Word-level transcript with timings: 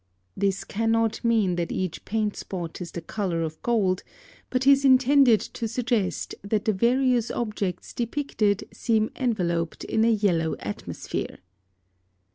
This 0.35 0.63
cannot 0.63 1.23
mean 1.23 1.57
that 1.57 1.71
each 1.71 2.05
paint 2.05 2.35
spot 2.35 2.81
is 2.81 2.89
the 2.91 3.03
color 3.03 3.43
of 3.43 3.61
gold, 3.61 4.01
but 4.49 4.65
is 4.65 4.83
intended 4.83 5.39
to 5.41 5.67
suggest 5.67 6.33
that 6.43 6.65
the 6.65 6.73
various 6.73 7.29
objects 7.29 7.93
depicted 7.93 8.67
seem 8.73 9.11
enveloped 9.15 9.83
in 9.83 10.03
a 10.03 10.09
yellow 10.09 10.55
atmosphere. 10.57 11.37